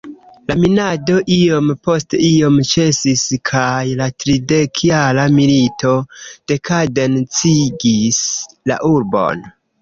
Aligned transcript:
La 0.49 0.53
minado 0.59 1.17
iom 1.33 1.67
post 1.87 2.15
iom 2.27 2.55
ĉesis 2.69 3.25
kaj 3.49 3.83
la 3.99 4.07
"tridekjara 4.23 5.27
milito" 5.37 5.93
dekaden-cigis 6.53 8.25
la 8.73 8.81
urbon. 8.91 9.47